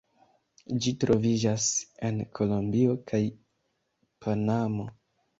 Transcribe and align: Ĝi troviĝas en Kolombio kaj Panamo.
Ĝi 0.83 0.91
troviĝas 1.01 1.65
en 2.09 2.17
Kolombio 2.39 2.95
kaj 3.11 3.19
Panamo. 4.25 4.87